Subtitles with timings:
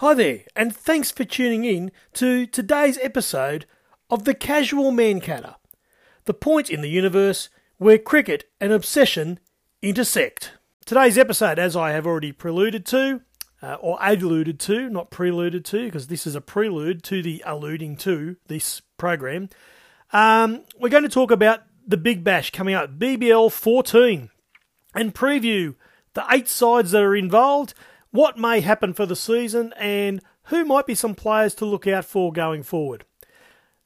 [0.00, 3.64] Hi there, and thanks for tuning in to today's episode
[4.10, 5.54] of The Casual Mankadder,
[6.26, 7.48] the point in the universe
[7.78, 9.40] where cricket and obsession
[9.80, 10.52] intersect.
[10.84, 13.22] Today's episode, as I have already preluded to,
[13.62, 17.96] uh, or alluded to, not preluded to, because this is a prelude to the alluding
[17.96, 19.48] to this program,
[20.12, 24.28] um, we're going to talk about the Big Bash coming up, BBL 14,
[24.94, 25.74] and preview
[26.12, 27.72] the eight sides that are involved,
[28.16, 32.04] what may happen for the season, and who might be some players to look out
[32.04, 33.04] for going forward.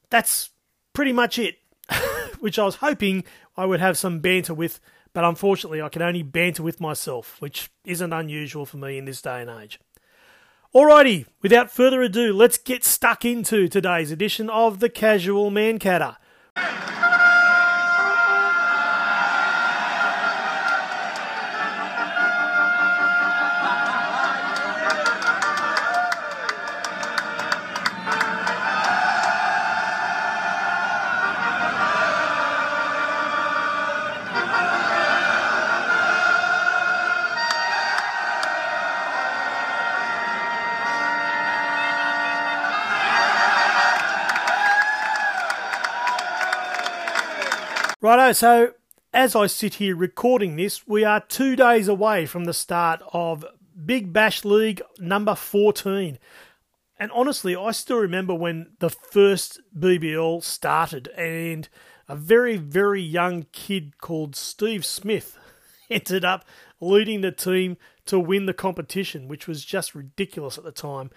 [0.08, 0.50] That's
[0.92, 1.56] pretty much it,
[2.40, 3.24] which I was hoping
[3.56, 4.80] I would have some banter with
[5.12, 9.22] but unfortunately I can only banter with myself, which isn't unusual for me in this
[9.22, 9.80] day and age.
[10.74, 16.16] Alrighty, without further ado, let's get stuck into today's edition of the Casual Mankadder.
[48.02, 48.72] Righto, so
[49.12, 53.44] as I sit here recording this, we are two days away from the start of
[53.84, 56.18] Big Bash League number 14.
[56.98, 61.68] And honestly, I still remember when the first BBL started and
[62.08, 65.36] a very, very young kid called Steve Smith
[65.90, 66.46] ended up
[66.80, 67.76] leading the team
[68.06, 71.10] to win the competition, which was just ridiculous at the time.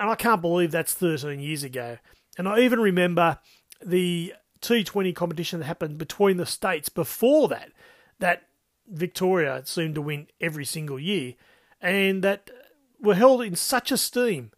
[0.00, 1.98] And I can't believe that's 13 years ago.
[2.38, 3.40] And I even remember
[3.84, 4.32] the
[4.64, 7.70] T20 competition that happened between the states before that,
[8.18, 8.44] that
[8.88, 11.34] Victoria seemed to win every single year,
[11.80, 12.50] and that
[13.00, 14.50] were held in such esteem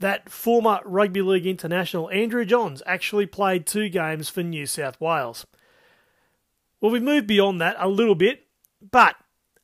[0.00, 5.46] that former Rugby League international Andrew Johns actually played two games for New South Wales.
[6.80, 8.46] Well, we've moved beyond that a little bit,
[8.90, 9.14] but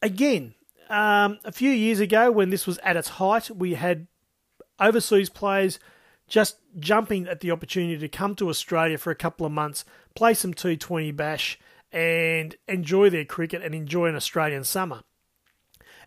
[0.00, 0.54] again,
[0.88, 4.06] um, a few years ago when this was at its height, we had
[4.78, 5.80] overseas players
[6.28, 9.84] just jumping at the opportunity to come to Australia for a couple of months,
[10.14, 11.58] play some T20 bash,
[11.92, 15.02] and enjoy their cricket and enjoy an Australian summer.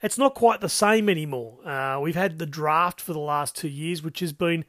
[0.01, 1.59] It's not quite the same anymore.
[1.67, 4.65] Uh, we've had the draft for the last two years, which has been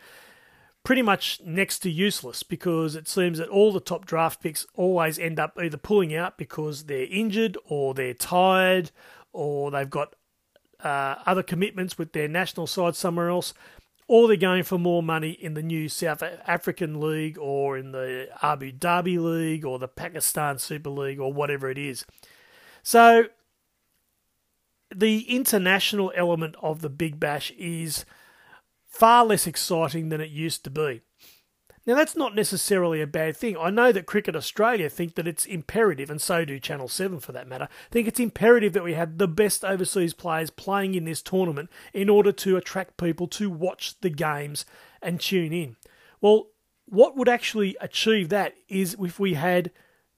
[0.84, 5.18] pretty much next to useless because it seems that all the top draft picks always
[5.18, 8.90] end up either pulling out because they're injured or they're tired
[9.32, 10.14] or they've got
[10.82, 13.54] uh, other commitments with their national side somewhere else
[14.12, 18.28] or they're going for more money in the new South African League or in the
[18.42, 22.04] Abu Dhabi League or the Pakistan Super League or whatever it is.
[22.82, 23.28] So
[24.94, 28.04] the international element of the Big Bash is
[28.86, 31.00] far less exciting than it used to be.
[31.84, 33.56] Now, that's not necessarily a bad thing.
[33.56, 37.32] I know that Cricket Australia think that it's imperative, and so do Channel 7 for
[37.32, 41.22] that matter, think it's imperative that we have the best overseas players playing in this
[41.22, 44.64] tournament in order to attract people to watch the games
[45.00, 45.76] and tune in.
[46.20, 46.48] Well,
[46.86, 49.72] what would actually achieve that is if we had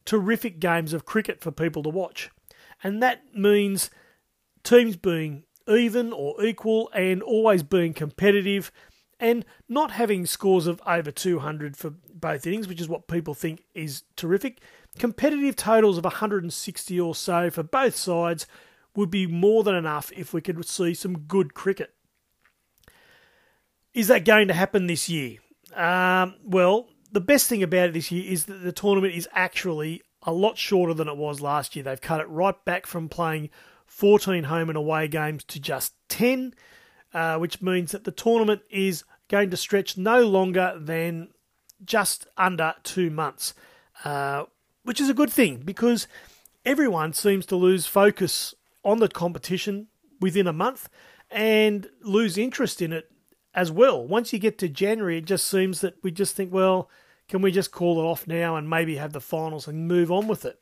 [0.05, 2.31] terrific games of cricket for people to watch.
[2.83, 3.91] And that means
[4.63, 8.71] teams being even or equal and always being competitive
[9.25, 13.65] and not having scores of over 200 for both innings, which is what people think
[13.75, 14.61] is terrific.
[14.99, 18.47] Competitive totals of 160 or so for both sides
[18.95, 21.95] would be more than enough if we could see some good cricket.
[23.95, 25.39] Is that going to happen this year?
[25.75, 30.03] Um, well, the best thing about it this year is that the tournament is actually
[30.23, 31.83] a lot shorter than it was last year.
[31.83, 33.49] They've cut it right back from playing
[33.87, 36.53] 14 home and away games to just 10
[37.15, 41.29] uh, which means that the tournament is going to stretch no longer than
[41.85, 43.55] just under two months,
[44.05, 44.45] uh,
[44.83, 46.07] which is a good thing because
[46.65, 48.55] everyone seems to lose focus
[48.85, 49.89] on the competition
[50.21, 50.89] within a month
[51.31, 53.11] and lose interest in it
[53.55, 54.05] as well.
[54.07, 56.91] Once you get to January, it just seems that we just think, well,
[57.29, 60.27] can we just call it off now and maybe have the finals and move on
[60.27, 60.61] with it?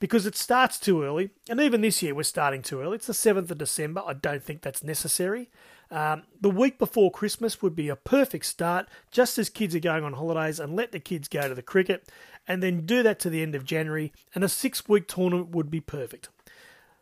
[0.00, 2.96] Because it starts too early, and even this year we're starting too early.
[2.96, 4.02] It's the 7th of December.
[4.04, 5.50] I don't think that's necessary.
[5.94, 10.02] Um, the week before Christmas would be a perfect start, just as kids are going
[10.02, 12.10] on holidays, and let the kids go to the cricket,
[12.48, 15.70] and then do that to the end of January, and a six week tournament would
[15.70, 16.30] be perfect.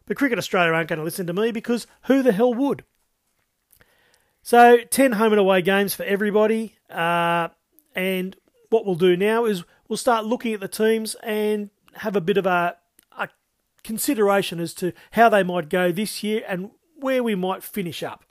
[0.05, 2.85] But Cricket Australia aren't going to listen to me because who the hell would?
[4.43, 6.77] So, 10 home and away games for everybody.
[6.91, 7.49] Uh,
[7.95, 8.37] and
[8.69, 12.37] what we'll do now is we'll start looking at the teams and have a bit
[12.37, 12.77] of a,
[13.17, 13.31] a
[13.83, 18.27] consideration as to how they might go this year and where we might finish up.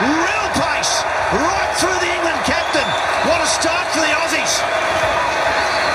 [0.00, 2.88] Real pace, right through the England captain.
[3.28, 5.94] What a start for the Aussies.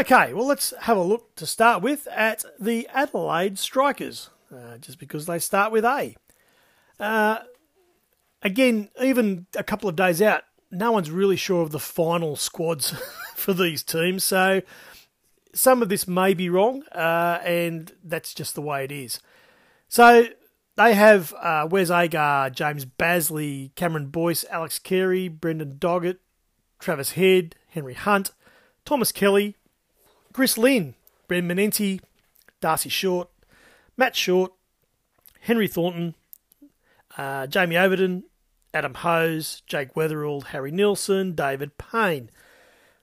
[0.00, 5.00] Okay, well, let's have a look to start with at the Adelaide Strikers, uh, just
[5.00, 6.14] because they start with A.
[7.00, 7.38] Uh,
[8.42, 12.94] again, even a couple of days out, no one's really sure of the final squads
[13.34, 14.62] for these teams, so
[15.52, 19.18] some of this may be wrong, uh, and that's just the way it is.
[19.88, 20.28] So
[20.76, 26.18] they have uh, Wes Agar, James Bazley, Cameron Boyce, Alex Carey, Brendan Doggett,
[26.78, 28.32] Travis Head, Henry Hunt,
[28.84, 29.56] Thomas Kelly,
[30.32, 30.94] Chris Lynn,
[31.28, 32.00] Brent Manenti,
[32.60, 33.28] Darcy Short,
[33.96, 34.52] Matt Short,
[35.40, 36.14] Henry Thornton,
[37.16, 38.24] uh, Jamie Overton,
[38.74, 42.30] Adam Hose, Jake Weatherall, Harry Nielsen, David Payne.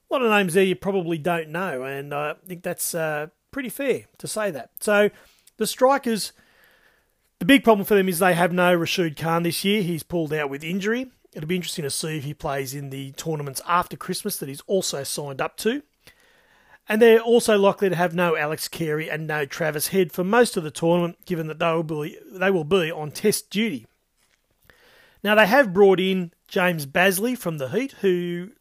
[0.09, 3.69] A lot of names there you probably don't know, and I think that's uh, pretty
[3.69, 4.69] fair to say that.
[4.79, 5.09] So
[5.57, 6.33] the strikers,
[7.43, 9.81] the big problem for them is they have no Rashid Khan this year.
[9.81, 11.11] He's pulled out with injury.
[11.33, 14.61] It'll be interesting to see if he plays in the tournaments after Christmas that he's
[14.61, 15.83] also signed up to.
[16.87, 20.55] And they're also likely to have no Alex Carey and no Travis Head for most
[20.55, 23.87] of the tournament, given that they will be, they will be on test duty.
[25.21, 28.51] Now, they have brought in James Bazley from the Heat, who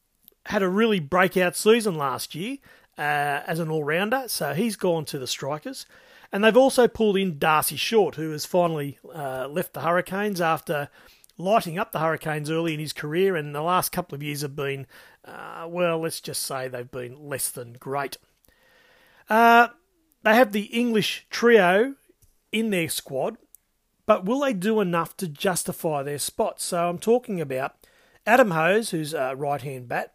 [0.47, 2.57] had a really breakout season last year
[2.99, 5.87] uh, as an all rounder, so he's gone to the Strikers.
[6.33, 10.89] And they've also pulled in Darcy Short, who has finally uh, left the Hurricanes after
[11.37, 14.57] lighting up the Hurricanes early in his career, and the last couple of years have
[14.57, 14.87] been,
[15.25, 18.17] uh, well, let's just say they've been less than great.
[19.29, 19.69] Uh,
[20.23, 21.95] they have the English trio
[22.51, 23.37] in their squad,
[24.07, 26.61] but will they do enough to justify their spot?
[26.61, 27.75] So I'm talking about
[28.27, 30.15] Adam Hose, who's a right hand bat,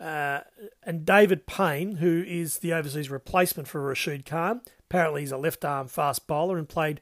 [0.00, 0.40] uh,
[0.82, 4.62] and David Payne, who is the overseas replacement for Rashid Khan.
[4.92, 7.00] Apparently, he's a left arm fast bowler and played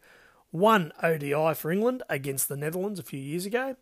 [0.53, 3.75] one ODI for England against the Netherlands a few years ago.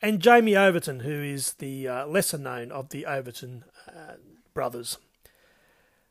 [0.00, 4.12] And Jamie Overton, who is the uh, lesser known of the Overton uh,
[4.54, 4.98] brothers.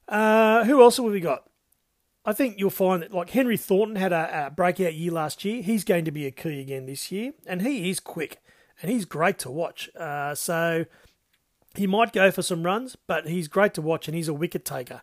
[0.10, 1.50] Uh, who else have we got?
[2.26, 5.62] I think you'll find that like Henry Thornton had a, a, breakout year last year.
[5.62, 8.42] He's going to be a key again this year, and he is quick
[8.82, 9.90] and he's great to watch.
[9.96, 10.84] Uh, so
[11.76, 14.66] he might go for some runs, but he's great to watch and he's a wicket
[14.66, 15.02] taker.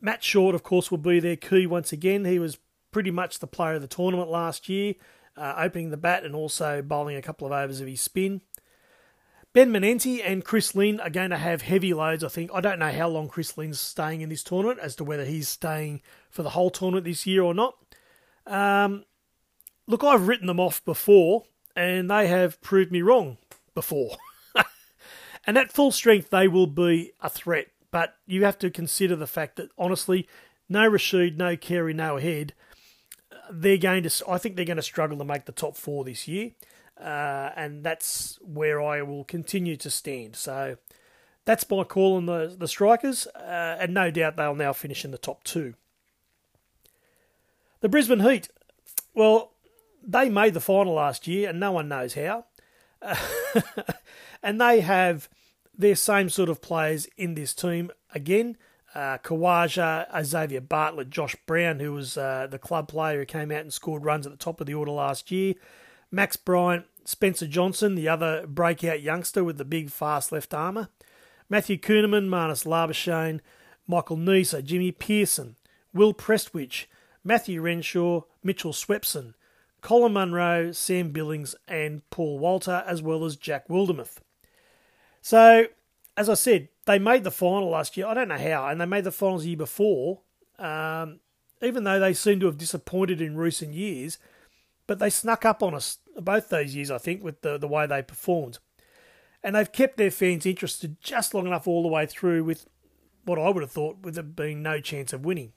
[0.00, 2.24] Matt Short, of course, will be their key once again.
[2.24, 2.58] He was
[2.90, 4.94] pretty much the player of the tournament last year,
[5.36, 8.40] uh, opening the bat and also bowling a couple of overs of his spin.
[9.52, 12.52] Ben Manenti and Chris Lynn are going to have heavy loads, I think.
[12.54, 15.48] I don't know how long Chris Lynn's staying in this tournament, as to whether he's
[15.48, 17.74] staying for the whole tournament this year or not.
[18.46, 19.04] Um,
[19.88, 21.44] look, I've written them off before,
[21.74, 23.38] and they have proved me wrong
[23.74, 24.16] before.
[25.46, 27.66] and at full strength, they will be a threat.
[27.90, 30.28] But you have to consider the fact that, honestly,
[30.68, 32.54] no Rashid, no Carey, no Head–
[33.50, 34.24] they're going to.
[34.28, 36.52] I think they're going to struggle to make the top four this year,
[37.00, 40.36] uh, and that's where I will continue to stand.
[40.36, 40.76] So
[41.44, 45.10] that's my call on the the strikers, uh, and no doubt they'll now finish in
[45.10, 45.74] the top two.
[47.80, 48.48] The Brisbane Heat,
[49.14, 49.52] well,
[50.06, 52.46] they made the final last year, and no one knows how.
[54.42, 55.28] and they have
[55.80, 58.56] their same sort of players in this team again.
[58.94, 63.60] Uh, Khawaja, Xavier Bartlett, Josh Brown, who was uh, the club player who came out
[63.60, 65.54] and scored runs at the top of the order last year,
[66.10, 70.88] Max Bryant, Spencer Johnson, the other breakout youngster with the big fast left armour,
[71.48, 73.40] Matthew Kuhnemann, Marnus Labuschagne,
[73.86, 75.56] Michael Neser, Jimmy Pearson,
[75.92, 76.86] Will Prestwich,
[77.22, 79.34] Matthew Renshaw, Mitchell Swepson,
[79.82, 84.18] Colin Munro, Sam Billings, and Paul Walter, as well as Jack Wildermuth.
[85.20, 85.66] So,
[86.16, 88.06] as I said, they made the final last year.
[88.06, 90.20] I don't know how, and they made the finals the year before.
[90.58, 91.20] Um,
[91.62, 94.18] even though they seem to have disappointed in recent years,
[94.86, 97.86] but they snuck up on us both those years, I think, with the, the way
[97.86, 98.58] they performed.
[99.42, 102.66] And they've kept their fans interested just long enough all the way through with
[103.24, 105.52] what I would have thought with there being no chance of winning.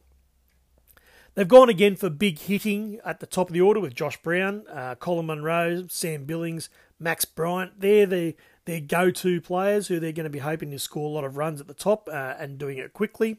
[1.35, 4.65] They've gone again for big hitting at the top of the order with Josh Brown,
[4.71, 7.79] uh, Colin Munro, Sam Billings, Max Bryant.
[7.79, 11.23] They're the their go-to players who they're going to be hoping to score a lot
[11.23, 13.37] of runs at the top uh, and doing it quickly.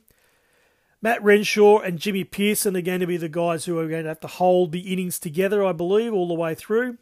[1.00, 4.08] Matt Renshaw and Jimmy Pearson are going to be the guys who are going to
[4.08, 6.96] have to hold the innings together, I believe, all the way through.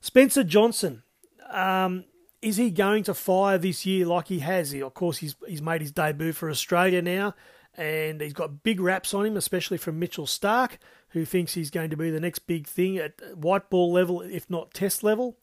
[0.00, 1.02] Spencer Johnson,
[1.50, 2.04] um,
[2.40, 4.70] is he going to fire this year like he has?
[4.70, 7.34] He, of course, he's he's made his debut for Australia now,
[7.76, 10.72] and he's got big raps on him, especially from Mitchell Starc,
[11.10, 14.48] who thinks he's going to be the next big thing at white ball level, if
[14.48, 15.36] not test level.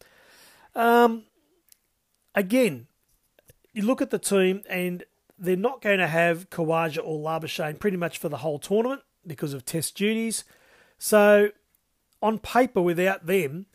[0.75, 1.25] Um,
[2.35, 2.88] again,
[3.73, 5.03] you look at the team and
[5.38, 9.53] they're not going to have Khawaja or Labuschagne pretty much for the whole tournament because
[9.53, 10.43] of test duties.
[10.97, 11.50] So,
[12.21, 13.65] on paper, without them,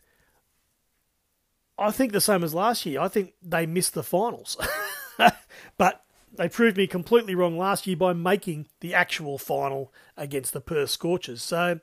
[1.77, 3.01] I think the same as last year.
[3.01, 4.57] I think they missed the finals.
[5.77, 10.61] but they proved me completely wrong last year by making the actual final against the
[10.61, 11.43] Perth Scorchers.
[11.43, 11.79] So,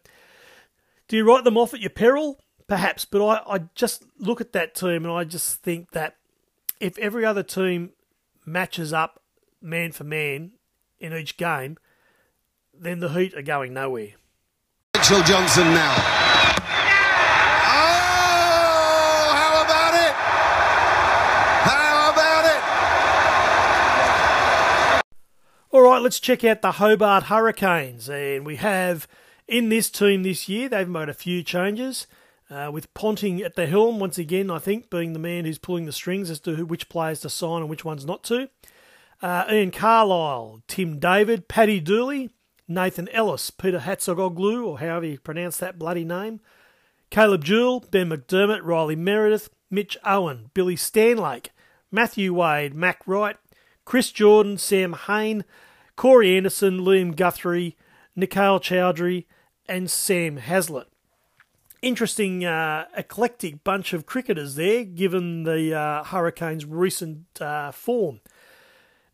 [1.09, 2.41] do you write them off at your peril?
[2.67, 6.17] Perhaps, but I, I just look at that team and I just think that
[6.81, 7.91] if every other team
[8.45, 9.23] matches up
[9.61, 10.53] man for man
[10.99, 11.77] in each game,
[12.73, 14.13] then the Heat are going nowhere.
[14.95, 15.95] Mitchell Johnson now.
[17.67, 20.15] Oh, how about it?
[21.65, 22.63] How about it?
[25.71, 28.09] All right, let's check out the Hobart Hurricanes.
[28.09, 29.07] And we have
[29.47, 32.07] in this team this year, they've made a few changes.
[32.51, 35.87] Uh, with Ponting at the helm once again, I think, being the man who's pulling
[35.87, 38.51] the strings as to who, which players to sign and which ones not to.
[39.23, 42.31] Uh, Ian Carlisle, Tim David, Paddy Dooley,
[42.69, 46.41] Nathan Ellis, Peter Hatzoglou, or however you pronounce that bloody name,
[47.11, 51.49] Caleb Jewell, Ben McDermott, Riley Meredith, Mitch Owen, Billy Stanlake,
[51.91, 53.37] Matthew Wade, Mac Wright,
[53.87, 55.45] Chris Jordan, Sam Hain,
[55.97, 57.77] Corey Anderson, Liam Guthrie,
[58.15, 59.25] Nikhil Chaudhary,
[59.67, 60.87] and Sam Heazlett
[61.85, 68.21] interesting, uh, eclectic bunch of cricketers there, given the uh, Hurricanes' recent uh, form.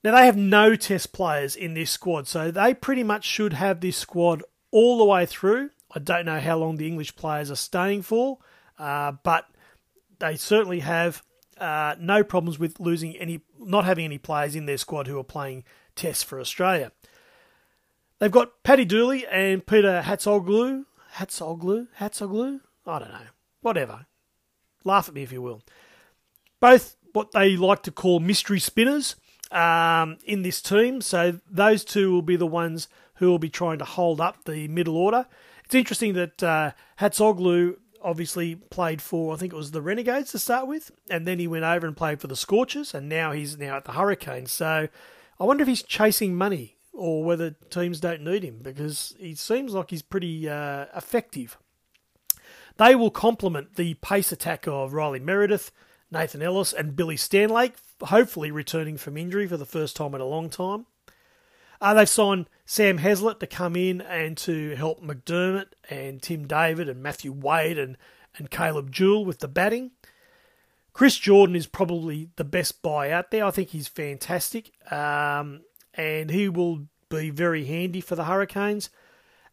[0.03, 3.81] Now, they have no test players in this squad, so they pretty much should have
[3.81, 5.71] this squad all the way through.
[5.95, 8.39] I don't know how long the English players are staying for,
[8.79, 9.47] uh, but
[10.21, 11.23] they certainly have
[11.59, 15.25] uh, no problems with losing any, not having any players in their squad who are
[15.25, 15.65] playing
[15.97, 16.93] tests for Australia.
[18.21, 20.85] They've got Paddy Dooley and Peter Hatzoglou
[21.21, 21.89] Hatsoglu?
[21.99, 22.61] Hatsoglu?
[22.87, 23.27] I don't know.
[23.61, 24.07] Whatever.
[24.85, 25.63] Laugh at me if you will.
[26.61, 29.17] Both what they like to call mystery spinners
[29.51, 31.03] um, in this team.
[31.03, 34.67] So those two will be the ones who will be trying to hold up the
[34.69, 35.27] middle order.
[35.65, 40.39] It's interesting that uh, Hatsoglu obviously played for, I think it was the Renegades to
[40.39, 43.59] start with, and then he went over and played for the Scorchers, and now he's
[43.59, 44.53] now at the Hurricanes.
[44.53, 44.89] So
[45.39, 49.73] I wonder if he's chasing money or whether teams don't need him because he seems
[49.73, 51.57] like he's pretty uh, effective.
[52.77, 55.71] They will complement the pace attack of Riley Meredith,
[56.11, 60.27] Nathan Ellis, and Billy Stanlake, hopefully returning from injury for the first time in a
[60.27, 60.87] long time.
[61.81, 66.89] Uh, they've signed Sam Heazlett to come in and to help McDermott and Tim David
[66.89, 67.97] and Matthew Wade and,
[68.37, 69.93] and Caleb Jewell with the batting.
[70.93, 73.45] Chris Jordan is probably the best buy out there.
[73.45, 74.73] I think he's fantastic.
[74.93, 75.63] Um,
[75.95, 78.91] and he will be very handy for the Hurricanes.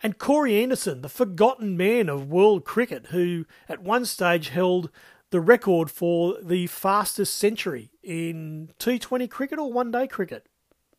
[0.04, 4.92] And Corey Anderson, the forgotten man of world cricket, who at one stage held
[5.32, 10.48] the record for the fastest century in T20 cricket or one day cricket.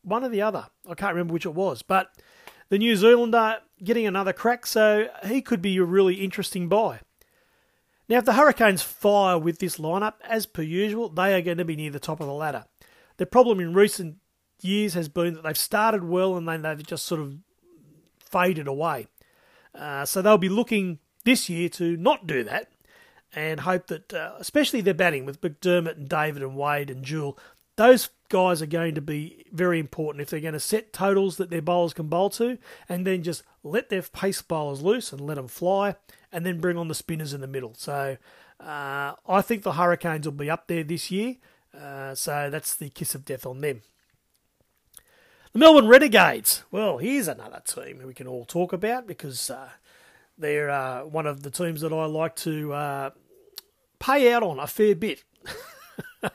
[0.02, 0.66] One or the other.
[0.88, 1.82] I can't remember which it was.
[1.82, 2.10] But
[2.68, 7.00] the New Zealander getting another crack, so he could be a really interesting buy.
[8.08, 11.64] Now, if the Hurricanes fire with this lineup, as per usual, they are going to
[11.64, 12.64] be near the top of the ladder.
[13.18, 14.16] The problem in recent
[14.60, 17.36] years has been that they've started well and then they've just sort of
[18.18, 19.06] faded away.
[19.74, 22.70] Uh, so they'll be looking this year to not do that
[23.34, 27.38] and hope that, uh, especially their batting with McDermott and David and Wade and Jewell,
[27.76, 31.50] those guys are going to be very important if they're going to set totals that
[31.50, 35.36] their bowlers can bowl to and then just let their pace bowlers loose and let
[35.36, 35.94] them fly
[36.32, 37.74] and then bring on the spinners in the middle.
[37.76, 38.16] So
[38.60, 41.36] uh, I think the Hurricanes will be up there this year.
[41.78, 43.82] Uh, so that's the kiss of death on them.
[45.52, 46.64] The Melbourne Renegades.
[46.70, 49.70] Well, here's another team we can all talk about because uh,
[50.36, 53.10] they're uh, one of the teams that I like to uh,
[53.98, 55.24] pay out on a fair bit.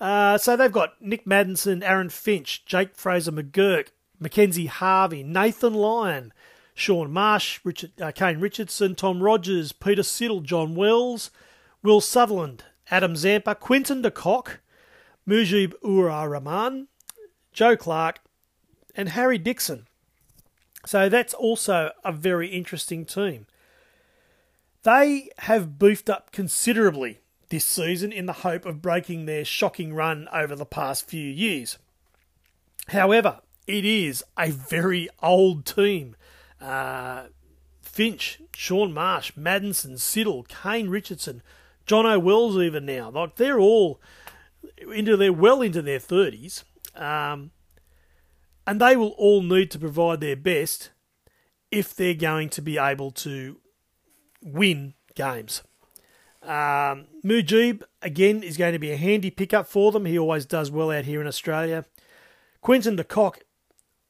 [0.00, 3.88] Uh, so they've got Nick Maddinson, Aaron Finch, Jake Fraser McGurk,
[4.18, 6.32] Mackenzie Harvey, Nathan Lyon,
[6.74, 11.30] Shaun Marsh, Richard, uh, Kane Richardson, Tom Rogers, Peter Siddle, Jon Wells,
[11.82, 14.60] Will Sutherland, Adam Zampa, Quinton de Kock,
[15.28, 16.88] Mujib Ur Rahman,
[17.52, 18.20] Joe Clarke,
[18.94, 19.86] and Harry Dixon.
[20.86, 23.46] So that's also a very interesting team.
[24.82, 27.20] They have beefed up considerably
[27.50, 31.78] this season in the hope of breaking their shocking run over the past few years.
[32.88, 36.16] However, it is a very old team.
[36.60, 37.24] Uh,
[37.82, 41.42] Finch, Shaun Marsh, Maddinson, Siddle, Kane Richardson,
[41.86, 43.10] John O'Wells even now.
[43.10, 44.00] Like they're all
[44.92, 46.64] into their well into their thirties.
[46.94, 47.50] Um,
[48.66, 50.90] and they will all need to provide their best
[51.70, 53.60] if they're going to be able to
[54.42, 55.62] win games.
[56.42, 60.06] Um, Mujib, again, is going to be a handy pickup for them.
[60.06, 61.84] He always does well out here in Australia.
[62.62, 63.44] Quinton de Kock,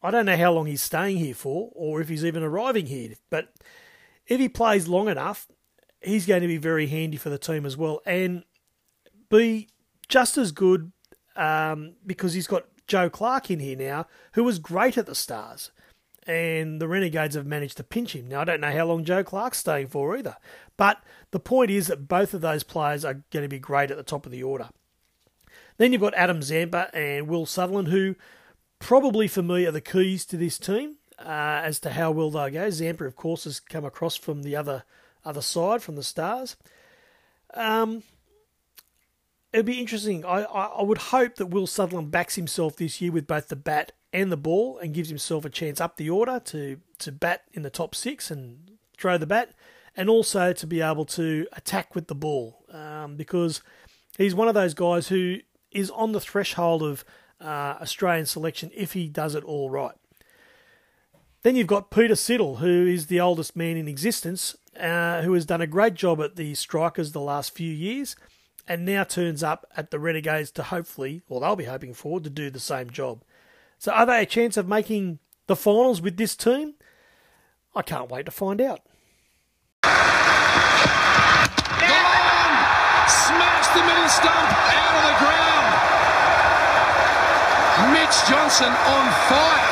[0.02, 3.14] I don't know how long he's staying here for or if he's even arriving here,
[3.28, 3.52] but
[4.26, 5.48] if he plays long enough,
[6.00, 8.44] he's going to be very handy for the team as well and
[9.28, 9.68] be
[10.08, 10.92] just as good
[11.36, 15.70] um, because he's got Joe Clarke in here now, who was great at the Stars.
[16.26, 18.28] And the Renegades have managed to pinch him.
[18.28, 20.36] Now, I don't know how long Joe Clarke's staying for either.
[20.76, 23.96] But the point is that both of those players are going to be great at
[23.96, 24.68] the top of the order.
[25.78, 28.16] Then you've got Adam Zampa and Will Sutherland, who
[28.80, 32.50] probably for me are the keys to this team uh, as to how well they'll
[32.50, 32.70] go.
[32.70, 34.84] Zampa, of course, has come across from the other
[35.24, 36.56] other side, from the Stars.
[37.54, 38.02] Um,
[39.52, 40.24] it'd be interesting.
[40.24, 43.56] I, I, I would hope that Will Sutherland backs himself this year with both the
[43.56, 47.42] bat and the ball and gives himself a chance up the order to, to bat
[47.52, 49.52] in the top six and throw the bat
[49.96, 53.62] and also to be able to attack with the ball um, because
[54.18, 55.38] he's one of those guys who
[55.70, 57.04] is on the threshold of
[57.40, 59.94] uh, Australian selection if he does it all right.
[61.42, 65.46] Then you've got Peter Siddle, who is the oldest man in existence, uh, who has
[65.46, 68.14] done a great job at the Strikers the last few years
[68.66, 72.30] and now turns up at the Renegades to hopefully, or they'll be hoping for, to
[72.30, 73.22] do the same job.
[73.78, 76.74] So are they a chance of making the finals with this team?
[77.74, 78.80] I can't wait to find out.
[83.08, 85.70] Smashed the middle stump out of the ground.
[87.94, 89.70] Mitch Johnson on fire.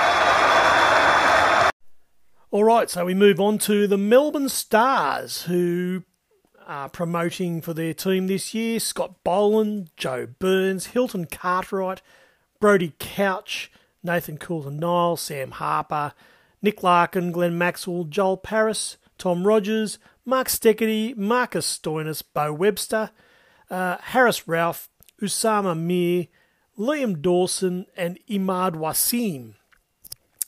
[2.50, 6.04] All right, so we move on to the Melbourne Stars, who
[6.69, 8.79] are promoting for their team this year.
[8.79, 12.03] Scott Boland, Joe Burns, Hilton Cartwright,
[12.61, 13.73] Brody Couch,
[14.03, 16.13] Nathan Coulter Nile, Sam Harper,
[16.61, 23.11] Nick Larkin, Glenn Maxwell, Joel Paris, Tom Rogers, Mark Steketee, Marcus Stoinis, Beau Webster,
[23.71, 24.89] uh, Haris Rauf,
[25.23, 26.27] Usama Mir,
[26.79, 29.55] Liam Dawson, and Imad Wasim.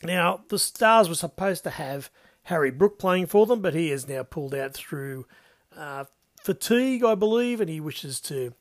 [0.03, 2.11] Now, the Stars were supposed to have
[2.45, 5.27] Harry Brook playing for them, but he is now pulled out through
[5.77, 6.05] uh,
[6.43, 8.54] fatigue, I believe, and he wishes to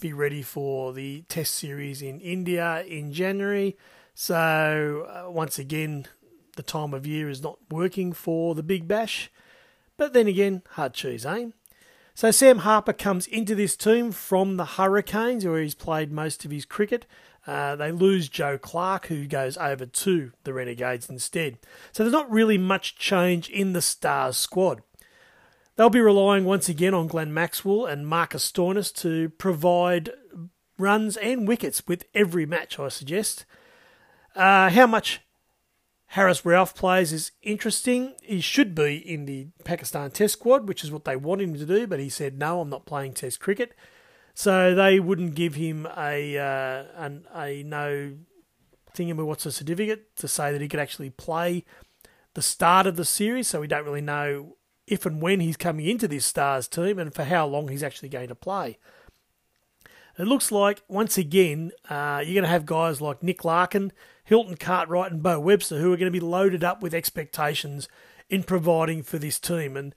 [0.00, 3.76] be ready for the Test series in India in January.
[4.14, 6.06] So, uh, once again,
[6.56, 9.30] the time of year is not working for the Big Bash.
[9.96, 11.48] But then again, hard cheese, eh?
[12.14, 16.50] So Sam Harper comes into this team from the Hurricanes, where he's played most of
[16.50, 17.04] his cricket.
[17.46, 21.58] Uh, they lose Joe Clarke, who goes over to the Renegades instead.
[21.92, 24.82] So there's not really much change in the Stars squad.
[25.76, 30.10] They'll be relying once again on Glenn Maxwell and Marcus Stoinis to provide
[30.78, 33.44] runs and wickets with every match, I suggest.
[34.34, 35.20] Uh, how much
[36.08, 38.14] Haris Rauf plays is interesting.
[38.22, 41.66] He should be in the Pakistan Test squad, which is what they want him to
[41.66, 43.74] do, but he said, no, I'm not playing Test cricket.
[44.32, 48.12] So they wouldn't give him a uh, an, a no
[48.94, 51.64] thingy what's a certificate to say that he could actually play
[52.34, 53.48] the start of the series.
[53.48, 54.56] So we don't really know
[54.86, 58.08] if and when he's coming into this Stars team and for how long he's actually
[58.08, 58.78] going to play.
[60.18, 63.92] It looks like once again uh, you're going to have guys like Nick Larkin,
[64.24, 67.88] Hilton Cartwright, and Beau Webster who are going to be loaded up with expectations
[68.30, 69.76] in providing for this team.
[69.76, 69.94] And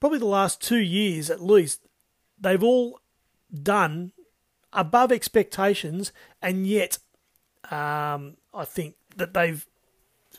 [0.00, 1.82] probably the last two years at least,
[2.40, 3.00] they've all
[3.62, 4.12] done
[4.72, 6.98] above expectations, and yet
[7.70, 9.66] um, I think that they've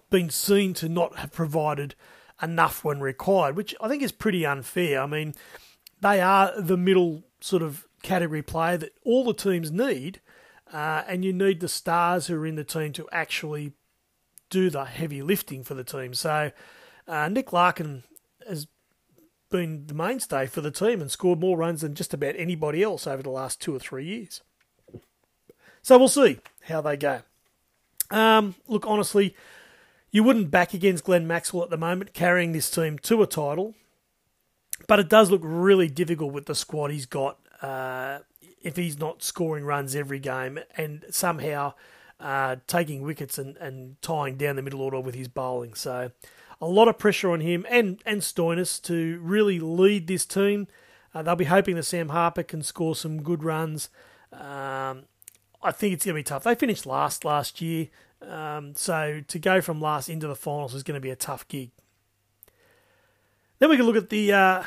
[0.10, 1.96] been seen to not have provided
[2.42, 5.02] enough when required, which I think is pretty unfair.
[5.02, 5.34] I mean,
[6.02, 10.22] they are the middle sort of category player that all the teams need,
[10.72, 13.74] uh, and you need the stars who are in the team to actually
[14.50, 16.14] do the heavy lifting for the team.
[16.14, 16.52] So
[17.08, 18.04] uh, Nick Larkin
[18.48, 18.68] has
[19.50, 23.08] been the mainstay for the team and scored more runs than just about anybody else
[23.08, 24.42] over the last two or three years.
[25.82, 27.22] So we'll see how they go.
[28.12, 29.36] Um, look, honestly,
[30.12, 33.76] you wouldn't back against Glenn Maxwell at the moment, carrying this team to a title.
[34.88, 38.20] But it does look really difficult with the squad he's got uh,
[38.62, 41.74] if he's not scoring runs every game and somehow
[42.20, 45.74] uh, taking wickets and, and tying down the middle order with his bowling.
[45.74, 46.12] So
[46.62, 50.68] a lot of pressure on him and, and Stoinis to really lead this team.
[51.14, 53.90] Uh, they'll be hoping that Sam Harper can score some good runs.
[54.32, 55.04] Um,
[55.62, 56.44] I think it's going to be tough.
[56.44, 57.88] They finished last last year,
[58.28, 61.48] um, so to go from last into the finals is going to be a tough
[61.48, 61.72] gig.
[63.60, 64.64] Then we can look at the uh,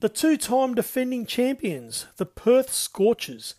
[0.00, 3.54] the two-time defending champions, the Perth Scorchers.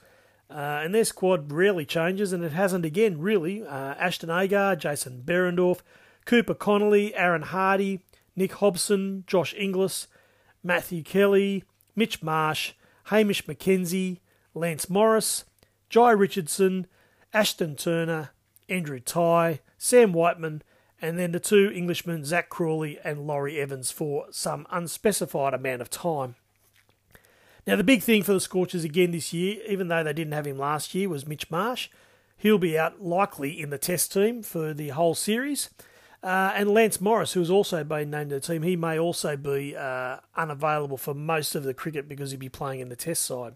[0.50, 3.64] Uh, and their squad rarely changes, and it hasn't again, really.
[3.66, 5.80] Uh, Ashton Agar, Jason Behrendorff,
[6.26, 8.02] Cooper Connolly, Aaron Hardy,
[8.36, 10.08] Nick Hobson, Josh Inglis,
[10.62, 11.64] Matthew Kelly,
[11.96, 12.74] Mitch Marsh,
[13.06, 14.20] Hamish McKenzie,
[14.54, 15.46] Lance Morris,
[15.90, 16.86] Jhye Richardson,
[17.34, 18.32] Ashton Turner,
[18.72, 20.64] Andrew Tye, Sam Whiteman,
[21.02, 25.90] and then the two Englishmen, Zak Crawley and Laurie Evans, for some unspecified amount of
[25.90, 26.36] time.
[27.68, 30.48] Now, the big thing for the Scorchers again this year, even though they didn't have
[30.48, 31.90] him last year, was Mitch Marsh.
[32.38, 35.70] He'll be out likely in the test team for the whole series.
[36.24, 39.76] Uh, and Lance Morris, who's also been named to the team, he may also be
[39.76, 43.56] uh, unavailable for most of the cricket because he'll be playing in the test side,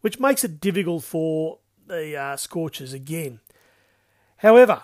[0.00, 3.40] which makes it difficult for the uh, Scorchers again.
[4.42, 4.82] However,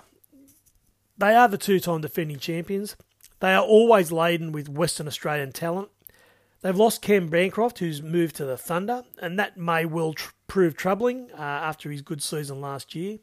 [1.16, 2.96] they are the two time defending champions.
[3.40, 5.88] They are always laden with Western Australian talent.
[6.60, 10.76] They've lost Cam Bancroft, who's moved to the Thunder, and that may well tr- prove
[10.76, 13.18] troubling uh, after his good season last year.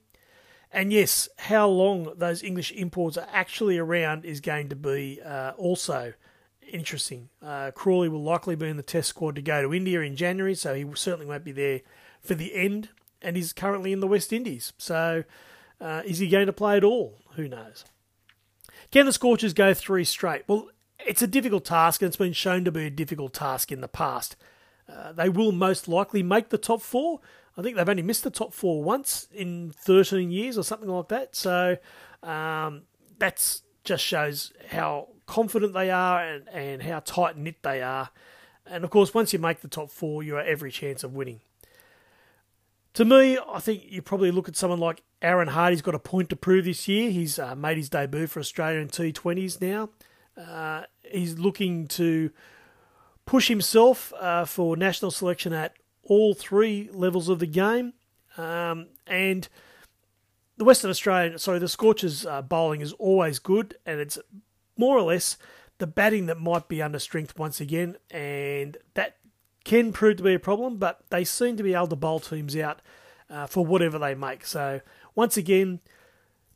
[0.71, 5.52] And yes, how long those English imports are actually around is going to be uh,
[5.58, 6.13] also
[6.69, 7.30] interesting.
[7.41, 10.56] Uh, Crawley will likely be in the test squad to go to India in January,
[10.56, 11.80] so he certainly won't be there
[12.21, 12.89] for the end.
[13.21, 14.74] And he's currently in the West Indies.
[14.78, 15.24] So
[15.79, 17.19] uh, is he going to play at all?
[17.35, 17.85] Who knows?
[18.91, 20.43] Can the Scorchers go three straight?
[20.47, 20.69] Well,
[21.05, 23.88] it's a difficult task, and it's been shown to be a difficult task in the
[23.88, 24.35] past.
[24.88, 27.19] Uh, they will most likely make the top four,
[27.57, 31.07] I think they've only missed the top four once in 13 years or something like
[31.07, 31.35] that.
[31.35, 31.77] So
[32.21, 32.83] um,
[33.17, 38.09] that's just shows how confident they are and, and how tight knit they are.
[38.65, 41.41] And of course, once you make the top four, you have every chance of winning.
[42.95, 46.29] To me, I think you probably look at someone like Aaron Hardy's got a point
[46.29, 47.12] to prove this year.
[47.12, 49.89] He's uh, made his debut for Australia in T20s now.
[50.38, 52.31] Uh, he's looking to
[53.25, 57.93] push himself uh, for national selection at all three levels of the game.
[58.38, 59.49] Um, and
[60.55, 64.17] the Western Australian, sorry, the Scorchers uh, bowling is always good, and it's
[64.77, 65.38] more or less
[65.79, 69.17] the batting that might be under strength once again, and that
[69.65, 70.78] can prove to be a problem.
[70.78, 72.82] But they seem to be able to bowl teams out
[73.30, 74.45] uh, for whatever they make.
[74.45, 74.80] So
[75.13, 75.82] once again,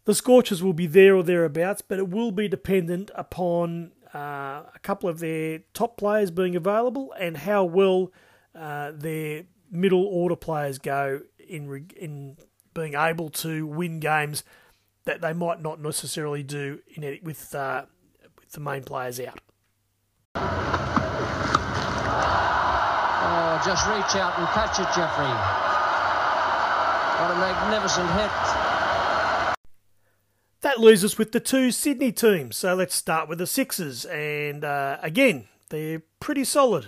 [0.05, 4.79] the Scorchers will be there or thereabouts, but it will be dependent upon uh, a
[4.81, 8.11] couple of their top players being available and how well
[8.55, 12.37] uh, their middle order players go in in
[12.73, 14.43] being able to win games
[15.05, 17.85] that they might not necessarily do in it, with uh,
[18.39, 19.39] with the main players out.
[23.41, 25.23] Oh, just reach out and catch it, Jeffrey.
[27.15, 28.31] What a magnificent hit.
[30.59, 32.57] That leaves us with the two Sydney teams.
[32.57, 34.03] So let's start with the Sixers.
[34.03, 36.87] And uh, again, they're pretty solid.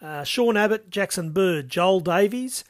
[0.00, 2.62] Uh, Sean Abbott, Jackson Bird, Joel Davies,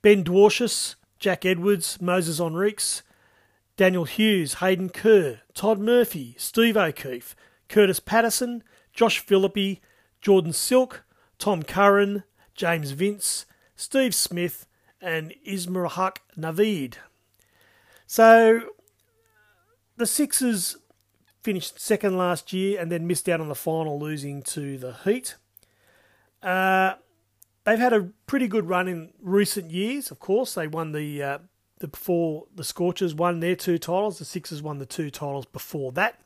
[0.00, 3.02] Ben Dwarshuis, Jack Edwards, Moises Henriques,
[3.76, 7.34] Daniel Hughes, Hayden Kerr, Todd Murphy, Steve O'Keefe,
[7.68, 9.80] Curtis Patterson, Josh Philippe,
[10.20, 11.02] Jordan Silk,
[11.38, 12.22] Tom Curran,
[12.54, 14.66] James Vince, Steve Smith,
[15.00, 15.88] and Ismail
[16.38, 16.94] Naveed.
[18.06, 18.60] So
[19.96, 20.76] the Sixers
[21.42, 25.36] finished second last year and then missed out on the final, losing to the Heat.
[26.42, 26.94] Uh,
[27.64, 30.10] they've had a pretty good run in recent years.
[30.10, 31.38] Of course, they won the uh,
[31.78, 34.18] the before the Scorchers won their two titles.
[34.18, 36.20] The Sixers won the two titles before that,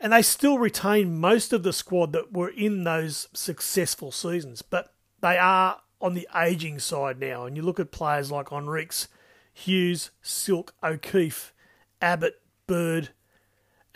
[0.00, 4.62] and they still retain most of the squad that were in those successful seasons.
[4.62, 9.06] But they are on the aging side now, and you look at players like Henriques,
[9.54, 11.54] Hughes, Silk, O'Keefe,
[12.02, 13.10] Abbott, Bird,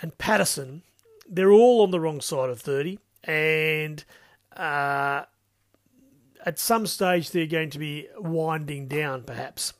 [0.00, 0.82] and Patterson.
[1.28, 4.04] They're all on the wrong side of thirty, and
[4.56, 5.24] uh,
[6.44, 9.72] at some stage they're going to be winding down, perhaps.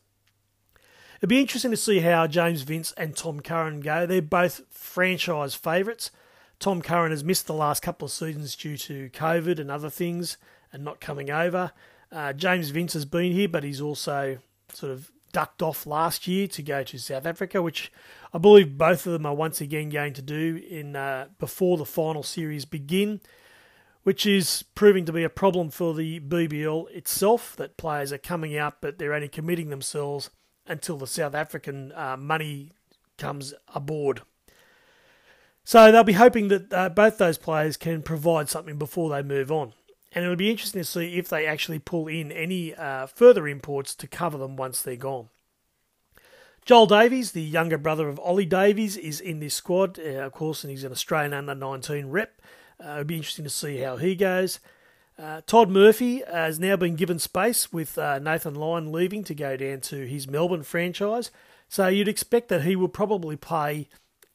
[1.19, 4.05] It'd be interesting to see how James Vince and Tom Curran go.
[4.05, 6.11] They're both franchise favourites.
[6.59, 10.37] Tom Curran has missed the last couple of seasons due to COVID and other things
[10.73, 11.73] and not coming over.
[12.11, 14.39] Uh, James Vince has been here, but he's also
[14.73, 17.93] sort of ducked off last year to go to South Africa, which
[18.33, 21.85] I believe both of them are once again going to do in uh, before the
[21.85, 23.21] final series begin
[24.07, 28.57] which is proving to be a problem for the BBL itself, that players are coming
[28.57, 30.31] out but they're only committing themselves
[30.65, 32.71] until the South African uh, money
[33.19, 34.23] comes aboard.
[35.65, 39.51] So they'll be hoping that uh, both those players can provide something before they move
[39.51, 39.73] on.
[40.17, 43.95] And it'll be interesting to see if they actually pull in any uh, further imports
[43.97, 45.29] to cover them once they're gone.
[46.65, 50.65] Joel Davies, the younger brother of Ollie Davies, is in this squad, uh, of course,
[50.65, 52.41] and he's an Australian under 19 rep.
[52.83, 54.59] Uh, it'll be interesting to see how he goes.
[55.19, 59.55] Uh, Todd Murphy has now been given space with uh, Nathan Lyon leaving to go
[59.59, 61.31] down to his Melbourne franchise.
[61.69, 63.91] So you'd expect that he will probably play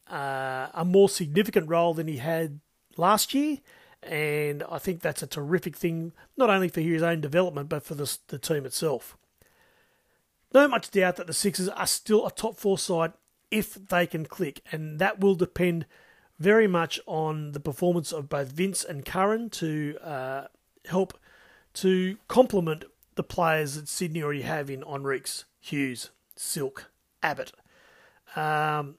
[0.07, 2.59] uh, a more significant role than he had
[2.97, 3.57] last year.
[4.03, 7.95] And I think that's a terrific thing, not only for his own development, but for
[7.95, 9.15] the, the team itself.
[10.53, 13.13] No much doubt that the Sixers are still a top four side
[13.51, 15.85] if they can click, and that will depend
[16.39, 20.47] very much on the performance of both Vince and Curran to uh,
[20.85, 21.17] help
[21.73, 22.85] to complement
[23.15, 26.89] the players that Sydney already have in Henriques, Hughes, Silk,
[27.21, 27.51] Abbott.
[28.35, 28.95] Um,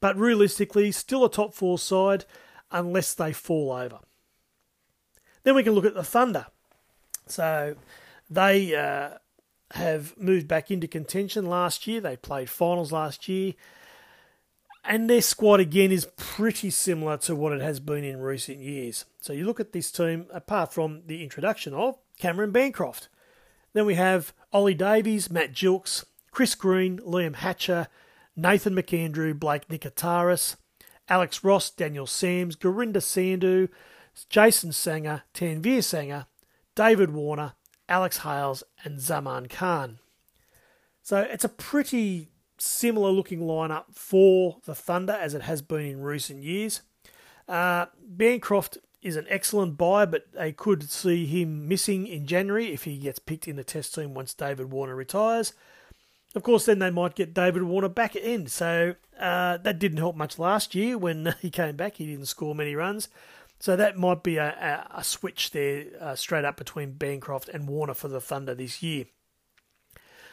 [0.00, 2.24] but realistically, still a top four side
[2.70, 3.98] unless they fall over.
[5.42, 6.46] Then we can look at the Thunder.
[7.26, 7.76] So
[8.28, 9.18] they uh,
[9.72, 12.00] have moved back into contention last year.
[12.00, 13.54] They played finals last year.
[14.84, 19.04] And their squad again is pretty similar to what it has been in recent years.
[19.20, 23.08] So you look at this team, apart from the introduction of Cameron Bancroft.
[23.72, 27.88] Then we have Ollie Davies, Matt Gilkes, Chris Green, Liam Hatcher,
[28.34, 30.56] Nathan McAndrew, Blake Nikitaris,
[31.08, 33.68] Alex Ross, Daniel Sams, Gurinder Sandhu,
[34.28, 36.26] Jason Sangha, Tanveer Sangha,
[36.74, 37.54] David Warner,
[37.88, 39.98] Alex Hales, and Zaman Khan.
[41.02, 42.28] So it's a pretty
[42.58, 46.82] similar looking lineup for the Thunder as it has been in recent years.
[47.48, 52.84] Uh, Bancroft is an excellent buy, but they could see him missing in January if
[52.84, 55.54] he gets picked in the test team once David Warner retires.
[56.34, 58.46] Of course, then they might get David Warner back at in.
[58.46, 61.96] So uh, that didn't help much last year when he came back.
[61.96, 63.08] He didn't score many runs.
[63.60, 64.48] So that might be a,
[64.92, 68.82] a, a switch there uh, straight up between Bancroft and Warner for the Thunder this
[68.82, 69.04] year.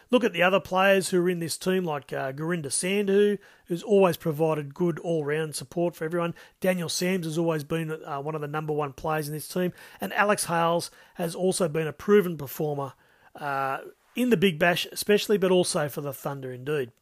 [0.09, 3.83] Look at the other players who are in this team, like uh, Gurinder Sandhu, who's
[3.83, 6.33] always provided good all round support for everyone.
[6.61, 9.73] Daniel Sams has always been uh, one of the number one players in this team.
[9.99, 12.93] And Alex Hales has also been a proven performer
[13.35, 13.79] uh,
[14.15, 16.93] in the Big Bash, especially, but also for the Thunder indeed.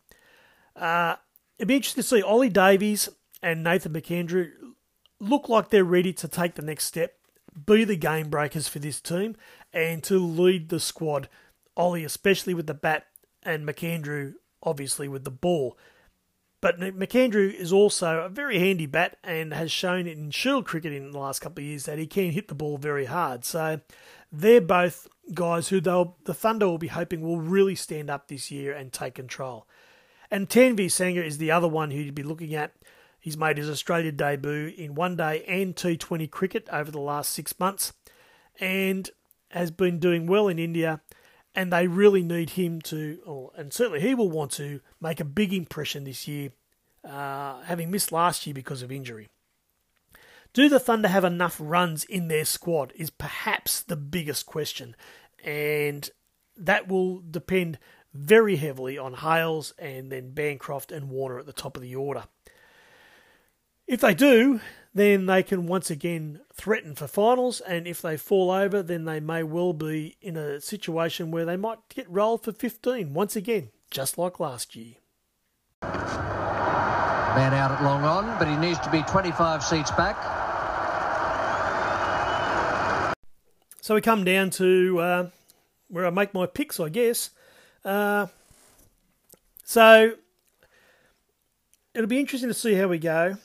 [0.75, 1.17] Uh,
[1.59, 3.09] it'd be interesting to see Ollie Davies
[3.43, 4.49] and Nathan McAndrew
[5.19, 7.13] look like they're ready to take the next step,
[7.65, 9.35] be the game breakers for this team,
[9.73, 11.29] and to lead the squad
[11.77, 13.07] Ollie, especially with the bat,
[13.43, 15.77] and McAndrew, obviously, with the ball.
[16.61, 21.11] But McAndrew is also a very handy bat and has shown in Shield cricket in
[21.11, 23.45] the last couple of years that he can hit the ball very hard.
[23.45, 23.81] So
[24.31, 28.49] they're both guys who they'll, the Thunder will be hoping will really stand up this
[28.49, 29.67] year and take control.
[30.31, 32.73] And Tanveer Sangha is the other one who you'd be looking at.
[33.25, 37.59] He's made his Australia debut in one day and T20 cricket over the last six
[37.59, 37.91] months
[38.59, 39.09] and
[39.49, 41.01] has been doing well in India
[41.55, 45.25] and they really need him to, or, and certainly he will want to make a
[45.25, 46.51] big impression this year,
[47.03, 49.27] uh, having missed last year because of injury.
[50.53, 52.93] Do the Thunder have enough runs in their squad?
[52.95, 54.95] Is perhaps the biggest question,
[55.43, 56.07] and
[56.55, 57.79] that will depend
[58.13, 62.25] very heavily on Hales and then Bancroft and Warner at the top of the order.
[63.87, 64.61] If they do,
[64.95, 69.19] then they can once again threaten for finals, and if they fall over, then they
[69.19, 73.69] may well be in a situation where they might get rolled for 15 once again,
[73.91, 74.95] just like last year.
[75.83, 80.15] Man out at long on, but he needs to be 25 seats back.
[83.81, 85.29] So we come down to uh,
[85.89, 87.29] where I make my picks, I guess.
[87.83, 88.25] Uh,
[89.63, 90.13] so
[91.93, 93.37] it'll be interesting to see how we go.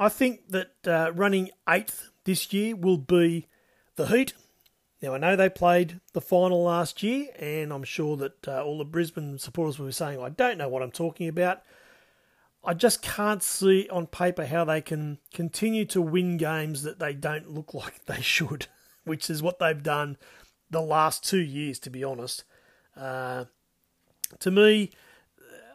[0.00, 3.48] I think that uh, running eighth this year will be
[3.96, 4.32] the Heat.
[5.02, 8.78] Now, I know they played the final last year, and I'm sure that uh, all
[8.78, 11.60] the Brisbane supporters will be saying, I don't know what I'm talking about.
[12.64, 17.12] I just can't see on paper how they can continue to win games that they
[17.12, 18.68] don't look like they should,
[19.04, 20.16] which is what they've done
[20.70, 22.44] the last two years, to be honest.
[22.96, 23.44] Uh,
[24.38, 24.92] to me,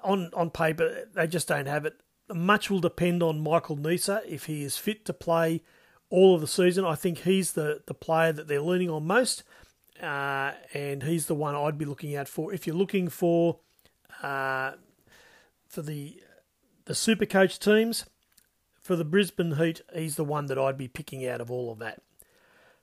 [0.03, 1.95] on on paper, they just don't have it
[2.33, 5.61] much will depend on Michael Neser if he is fit to play
[6.09, 6.85] all of the season.
[6.85, 9.43] I think he's the, the player that they're leaning on most,
[10.01, 12.53] uh, and he's the one I'd be looking out for.
[12.53, 13.59] If you're looking for
[14.21, 14.73] uh,
[15.67, 16.21] for the
[16.85, 18.05] the super coach teams,
[18.79, 21.79] for the Brisbane Heat, he's the one that I'd be picking out of all of
[21.79, 22.01] that.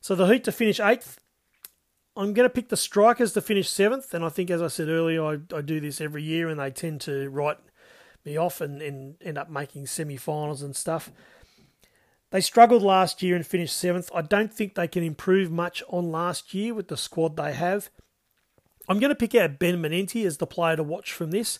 [0.01, 1.19] So the Heat to finish eighth.
[2.15, 4.89] I'm going to pick the Strikers to finish seventh, and I think, as I said
[4.89, 7.57] earlier, I, I do this every year, and they tend to write
[8.25, 11.11] me off and, and end up making semi finals and stuff.
[12.31, 14.11] They struggled last year and finished seventh.
[14.15, 17.91] I don't think they can improve much on last year with the squad they have.
[18.89, 21.59] I'm going to pick out Ben Manenti as the player to watch from this.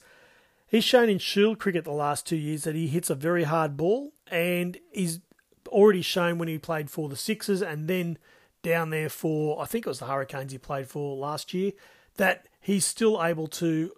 [0.67, 3.77] He's shown in Shield cricket the last two years that he hits a very hard
[3.77, 5.21] ball, and he's
[5.69, 8.17] already shown when he played for the Sixers and then
[8.63, 11.73] down there for, I think it was the Hurricanes he played for last year,
[12.17, 13.93] that he's still able to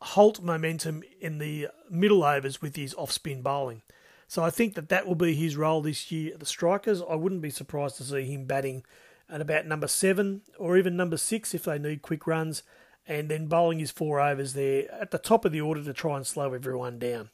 [0.00, 3.82] halt momentum in the middle overs with his off spin bowling.
[4.28, 7.00] So I think that that will be his role this year at the Strikers.
[7.00, 8.84] I wouldn't be surprised to see him batting
[9.28, 12.62] at about number seven or even number six if they need quick runs,
[13.06, 16.16] and then bowling his four overs there at the top of the order to try
[16.16, 17.30] and slow everyone down.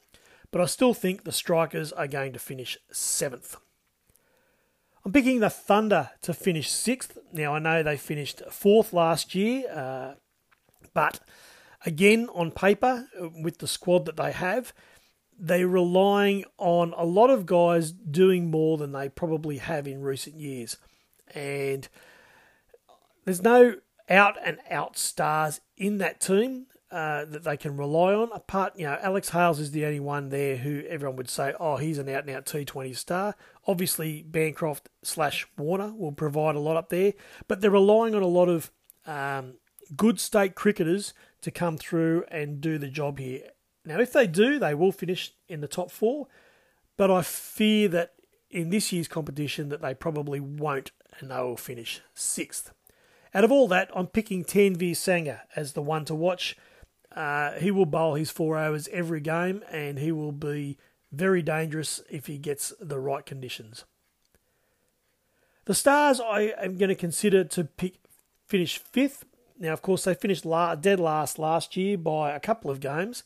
[0.51, 3.57] But I still think the Strikers are going to finish seventh.
[5.03, 7.17] I'm picking the Thunder to finish sixth.
[7.31, 10.13] Now I know they finished fourth last year, uh,
[10.93, 11.19] but
[11.85, 14.73] Again, on paper, uh, with the squad that they have,
[15.37, 20.39] they're relying on a lot of guys doing more than they probably have in recent
[20.39, 20.77] years.
[21.33, 21.87] And
[23.25, 23.75] there's no
[24.09, 28.29] out and out stars in that team uh, that they can rely on.
[28.31, 31.77] Apart, you know, Alex Hales is the only one there who everyone would say, oh,
[31.77, 33.35] he's an out and out T20 star.
[33.65, 37.13] Obviously, Bancroft slash Warner will provide a lot up there,
[37.47, 38.71] but they're relying on a lot of
[39.07, 39.55] um,
[39.95, 43.49] good state cricketers to come through and do the job here.
[43.85, 46.27] Now, if they do, they will finish in the top four,
[46.95, 48.13] but I fear that
[48.49, 52.71] in this year's competition that they probably won't, and they will finish sixth.
[53.33, 56.55] Out of all that, I'm picking Tanveer Sangha as the one to watch.
[57.13, 60.77] Uh, he will bowl his four overs every game, and he will be
[61.11, 63.85] very dangerous if he gets the right conditions.
[65.65, 67.95] The Stars I am going to consider to pick
[68.47, 69.25] finish fifth.
[69.59, 73.23] Now, of course, they finished dead last last year by a couple of games,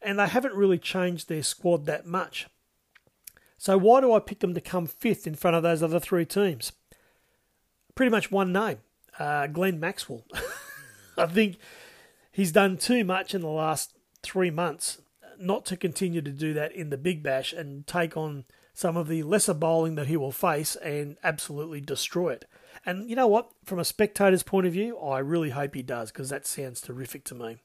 [0.00, 2.46] and they haven't really changed their squad that much.
[3.58, 6.24] So why do I pick them to come fifth in front of those other three
[6.24, 6.72] teams?
[7.94, 8.78] Pretty much one name,
[9.18, 10.24] uh, Glenn Maxwell.
[11.18, 11.56] I think
[12.30, 15.00] he's done too much in the last three months
[15.38, 19.08] not to continue to do that in the Big Bash and take on some of
[19.08, 22.44] the lesser bowling that he will face and absolutely destroy it.
[22.84, 23.50] And you know what?
[23.64, 27.24] From a spectator's point of view, I really hope he does because that sounds terrific
[27.24, 27.58] to me.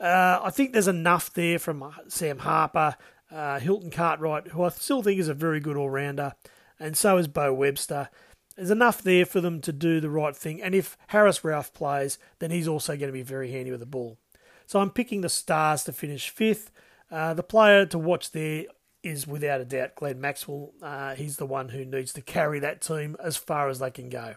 [0.00, 2.96] Uh, I think there's enough there from Sam Harper,
[3.30, 6.34] uh, Hilton Cartwright, who I still think is a very good all rounder,
[6.78, 8.10] and so is Beau Webster.
[8.56, 10.62] There's enough there for them to do the right thing.
[10.62, 13.86] And if Haris Rauf plays, then he's also going to be very handy with the
[13.86, 14.18] ball.
[14.66, 16.70] So I'm picking the Stars to finish fifth.
[17.10, 18.64] Uh, the player to watch there
[19.04, 20.72] is without a doubt Glenn Maxwell.
[20.82, 24.08] Uh, he's the one who needs to carry that team as far as they can
[24.08, 24.34] go.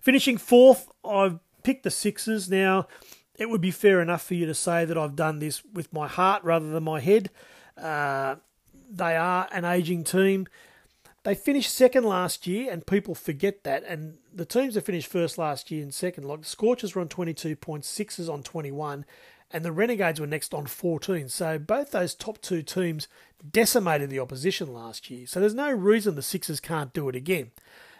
[0.00, 2.48] Finishing fourth, I've picked the Sixers.
[2.48, 2.86] Now,
[3.34, 6.06] it would be fair enough for you to say that I've done this with my
[6.06, 7.30] heart rather than my head.
[7.76, 8.36] Uh,
[8.90, 10.46] they are an aging team.
[11.24, 13.82] They finished second last year, and people forget that.
[13.82, 17.08] And the teams that finished first last year and second, like the Scorchers were on
[17.08, 19.04] 22.6s on 21,
[19.50, 21.28] and the Renegades were next on 14.
[21.28, 23.08] So both those top two teams
[23.48, 25.26] decimated the opposition last year.
[25.26, 27.52] So there's no reason the Sixers can't do it again.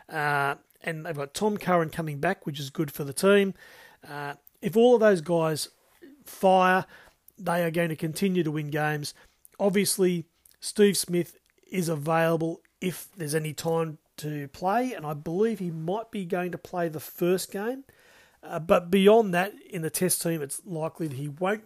[0.09, 3.55] Uh, and they've got Tom Curran coming back, which is good for the team.
[4.09, 5.69] Uh, if all of those guys
[6.25, 6.87] fire,
[7.39, 9.15] they are going to continue to win games.
[9.59, 10.25] Obviously,
[10.61, 11.37] Steve Smith
[11.71, 16.53] is available if there's any time to play, and I believe he might be going
[16.53, 17.85] to play the first game.
[18.49, 21.65] Uh, but beyond that, in the test team, it's likely that he won't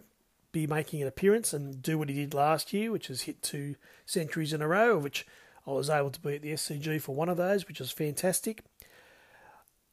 [0.51, 3.75] be making an appearance and do what he did last year, which is hit two
[4.05, 5.25] centuries in a row, which
[5.65, 8.63] I was able to be at the SCG for one of those, which was fantastic.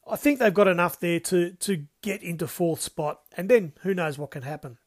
[0.09, 3.93] I think they've got enough there to, to get into fourth spot, and then who
[3.93, 4.77] knows what can happen.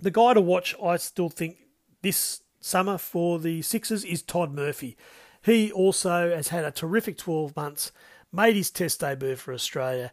[0.00, 1.56] The guy to watch, I still think,
[2.02, 4.96] this summer for the Sixers is Todd Murphy.
[5.42, 7.92] He also has had a terrific 12 months,
[8.32, 10.12] made his test debut for Australia.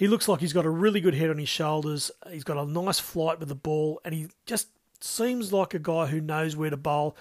[0.00, 2.10] He looks like he's got a really good head on his shoulders.
[2.30, 4.68] He's got a nice flight with the ball, and he just
[5.02, 7.18] seems like a guy who knows where to bowl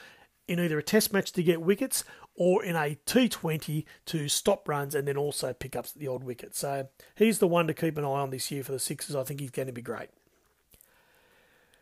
[0.48, 4.96] in either a test match to get wickets or in a T20 to stop runs
[4.96, 6.56] and then also pick up the odd wicket.
[6.56, 9.14] So he's the one to keep an eye on this year for the Sixers.
[9.14, 10.08] I think he's going to be great.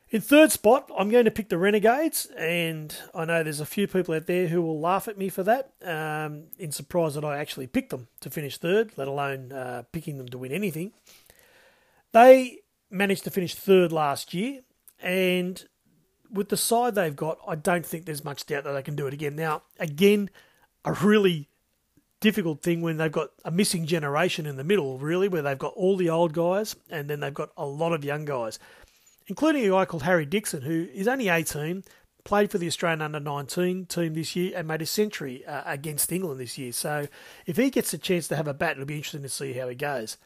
[0.10, 3.88] In third spot, I'm going to pick the Renegades, and I know there's a few
[3.88, 7.40] people out there who will laugh at me for that, um, in surprise that I
[7.40, 10.94] actually picked them to finish third, let alone uh, picking them to win anything.
[12.14, 14.62] They managed to finish third last year,
[15.02, 15.62] and
[16.32, 19.08] with the side they've got, I don't think there's much doubt that they can do
[19.08, 19.36] it again.
[19.36, 20.30] Now, again,
[20.86, 21.50] a really
[22.22, 25.74] difficult thing when they've got a missing generation in the middle, really, where they've got
[25.74, 28.58] all the old guys and then they've got a lot of young guys
[29.28, 31.84] including a guy called Harry Dixon, who is only 18,
[32.24, 36.12] played for the Australian under 19 team this year, and made a century uh, against
[36.12, 36.72] England this year.
[36.72, 37.08] So
[37.46, 39.68] if he gets a chance to have a bat, it'll be interesting to see how
[39.70, 40.18] he goes.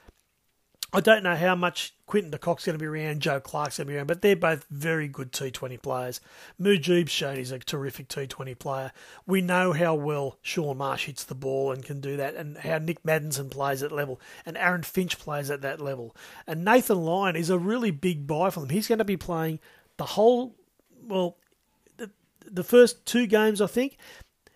[0.93, 3.87] I don't know how much Quinton de Kock's going to be around, Joe Clarke's going
[3.87, 6.19] to be around, but they're both very good T20 players.
[6.59, 8.91] Mujeeb's shown he's a terrific T20 player.
[9.25, 12.77] We know how well Shaun Marsh hits the ball and can do that, and how
[12.79, 16.13] Nick Maddinson plays at level, and Aaron Finch plays at that level.
[16.45, 18.69] And Nathan Lyon is a really big buy for them.
[18.69, 19.59] He's going to be playing
[19.95, 20.55] the whole,
[21.01, 21.37] well,
[21.95, 22.11] the,
[22.45, 23.97] the first two games, I think.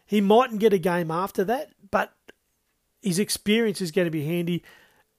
[0.06, 2.14] He mightn't get a game after that, but
[3.02, 4.64] his experience is going to be handy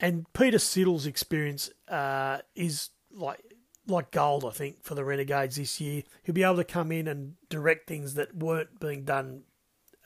[0.01, 3.41] and Peter Siddle's experience uh, is like
[3.89, 6.03] like gold, I think, for the Renegades this year.
[6.25, 9.43] He'll be able to come in and direct things that weren't being done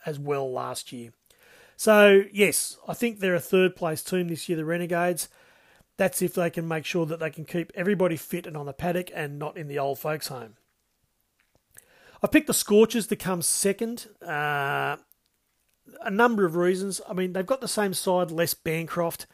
[0.05, 1.11] as well last year.
[1.75, 5.29] So yes, I think they're a third place team this year, the Renegades.
[5.97, 8.73] That's if they can make sure that they can keep everybody fit and on the
[8.73, 10.55] paddock and not in the old folks' home.
[12.23, 14.07] I picked the Scorchers to come second.
[14.21, 14.97] Uh,
[16.01, 17.01] a number of reasons.
[17.09, 19.25] I mean, they've got the same side, less Bancroft.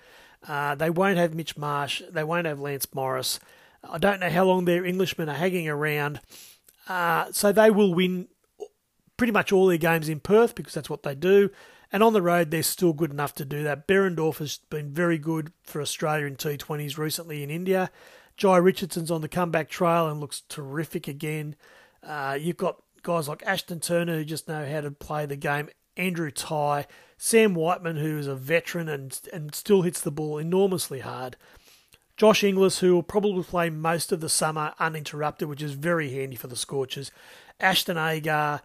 [0.48, 2.02] Uh, they won't have Mitch Marsh.
[2.10, 3.40] They won't have Lance Morris.
[3.84, 6.22] I don't know how long their Englishmen are hanging around.
[6.88, 8.28] Uh, so they will win
[9.18, 11.50] pretty much all their games in Perth because that's what they do.
[11.92, 13.88] And on the road, they're still good enough to do that.
[13.88, 17.90] Behrendorff has been very good for Australia in T20s recently in India.
[18.38, 21.56] Jhye Richardson's on the comeback trail and looks terrific again.
[22.04, 25.70] Uh, you've got guys like Ashton Turner who just know how to play the game.
[25.98, 26.86] Andrew Tye,
[27.18, 31.36] Sam Whiteman, who is a veteran and and still hits the ball enormously hard.
[32.16, 36.36] Josh Inglis, who will probably play most of the summer uninterrupted, which is very handy
[36.36, 37.12] for the Scorchers.
[37.60, 38.62] Ashton Agar,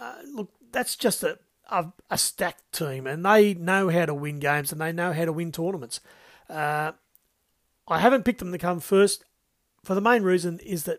[0.00, 1.38] uh, look, that's just a,
[1.70, 5.24] a, a stacked team, and they know how to win games and they know how
[5.24, 6.00] to win tournaments.
[6.50, 6.92] Uh,
[7.86, 9.24] I haven't picked them to come first
[9.86, 10.98] for the main reason is that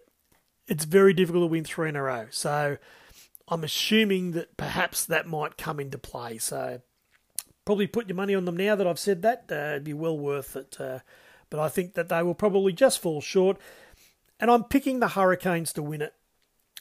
[0.66, 2.28] it's very difficult to win three in a row.
[2.32, 2.78] So
[3.48, 6.38] I'm assuming that perhaps that might come into play.
[6.38, 6.82] So
[7.66, 9.46] probably put your money on them now that I've said that.
[9.52, 10.78] Uh, it'd be well worth it.
[10.80, 11.00] Uh,
[11.50, 13.58] but I think that they will probably just fall short.
[14.40, 16.14] And I'm picking the Hurricanes to win it.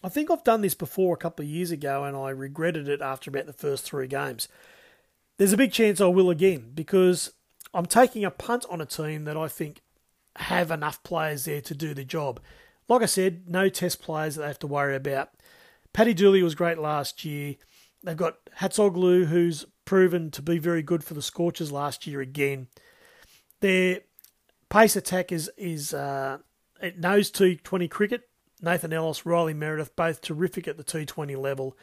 [0.02, 3.00] I think I've done this before a couple of years ago and I regretted it
[3.00, 4.46] after about the first three games.
[5.38, 7.32] There's a big chance I will again because
[7.72, 9.80] I'm taking a punt on a team that I think
[10.36, 12.40] have enough players there to do the job.
[12.88, 15.30] Like I said, no test players that they have to worry about.
[15.96, 17.54] Paddy Dooley was great last year.
[18.04, 22.66] They've got Hatzoglou, who's proven to be very good for the Scorchers last year again.
[23.60, 24.00] Their
[24.68, 26.36] pace attack is is uh,
[26.82, 28.28] it knows T20 cricket.
[28.60, 31.78] Nathan Ellis, Riley Meredith, both terrific at the T20 level.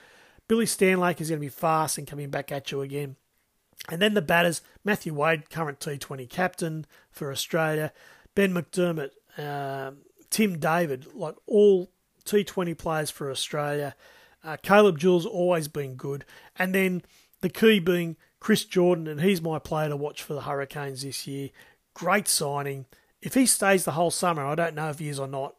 [0.47, 3.15] Billy Stanlake is going to be fast and coming back at you again.
[3.89, 7.91] And then the batters, Matthew Wade, current T20 captain for Australia,
[8.35, 9.09] Ben McDermott,
[9.39, 11.89] um, Tim David, like all
[12.25, 13.95] T20 players for Australia.
[14.43, 16.25] Uh, Caleb Jewell's always been good.
[16.57, 17.03] And then
[17.41, 21.25] the key being Chris Jordan, and he's my player to watch for the Hurricanes this
[21.27, 21.49] year.
[21.93, 22.85] Great signing.
[23.21, 25.55] If he stays the whole summer, I don't know if he is or not,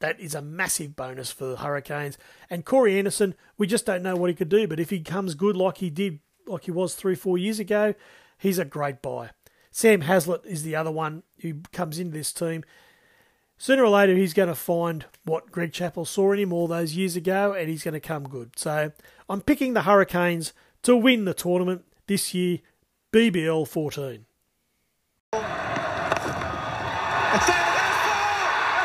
[0.00, 2.18] that is a massive bonus for the Hurricanes.
[2.50, 5.34] And Corey Anderson, we just don't know what he could do, but if he comes
[5.34, 7.94] good like he did, like he was three, four years ago,
[8.36, 9.30] he's a great buy.
[9.70, 12.64] Sam Heazlett is the other one who comes into this team.
[13.60, 16.94] Sooner or later, he's going to find what Greg Chappell saw in him all those
[16.94, 18.56] years ago, and he's going to come good.
[18.56, 18.92] So
[19.28, 20.52] I'm picking the Hurricanes
[20.84, 22.60] to win the tournament this year,
[23.12, 24.26] BBL 14.
[25.34, 25.42] It's
[27.34, 27.50] It's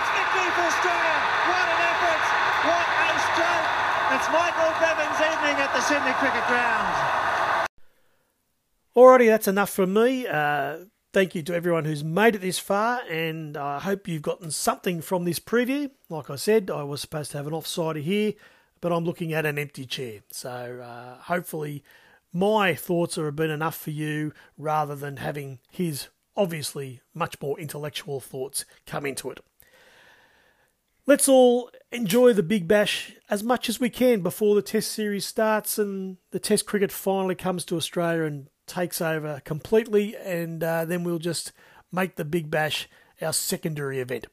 [0.10, 1.18] victory for Australia.
[1.54, 2.24] What an effort.
[2.66, 3.70] What a stroke.
[4.18, 7.70] It's Michael Bevan's evening at the Sydney Cricket Ground.
[8.98, 10.26] Alrighty, that's enough from me.
[10.26, 14.50] Uh, Thank you to everyone who's made it this far, and I hope you've gotten
[14.50, 15.92] something from this preview.
[16.10, 18.34] Like I said, I was supposed to have an offsider here,
[18.82, 20.22] but I'm looking at an empty chair.
[20.32, 21.84] So uh, hopefully,
[22.34, 28.20] my thoughts have been enough for you rather than having his obviously much more intellectual
[28.20, 29.40] thoughts come into it.
[31.06, 35.28] Let's all enjoy the Big Bash as much as we can before the Test series
[35.28, 40.86] starts and the Test cricket finally comes to Australia and takes over completely, and uh,
[40.86, 41.52] then we'll just
[41.92, 42.90] make the Big Bash
[43.22, 44.26] our secondary event.